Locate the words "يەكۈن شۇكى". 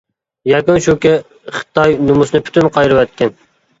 0.51-1.11